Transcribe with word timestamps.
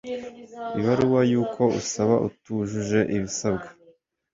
ibaruwa 0.79 1.21
y 1.31 1.33
uko 1.41 1.61
usaba 1.79 2.13
atujuje 2.27 2.99
ibisabwa 3.15 3.67